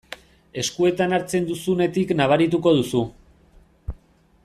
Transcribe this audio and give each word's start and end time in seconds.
Eskuetan 0.61 1.13
hartzen 1.17 1.45
duzunetik 1.51 2.15
nabarituko 2.21 2.75
duzu. 2.83 3.03